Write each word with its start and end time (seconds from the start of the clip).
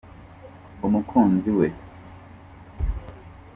umukunzi 0.85 1.49
we 1.59 1.67